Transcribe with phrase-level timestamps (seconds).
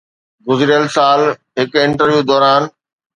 [0.47, 1.21] گذريل سال
[1.57, 2.61] هڪ انٽرويو دوران